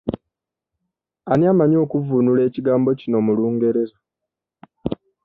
[1.31, 3.97] Ani amanyi okuvvuunula ekigambo kino mu Lungereza?